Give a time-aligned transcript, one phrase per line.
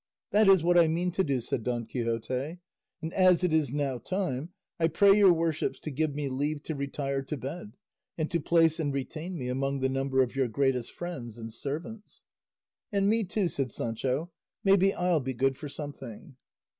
[0.31, 2.57] "That is what I mean to do," said Don Quixote;
[3.03, 6.73] "and as it is now time, I pray your worships to give me leave to
[6.73, 7.73] retire to bed,
[8.17, 12.23] and to place and retain me among the number of your greatest friends and servants."
[12.91, 14.31] "And me too," said Sancho;
[14.63, 16.35] "maybe I'll be good for something."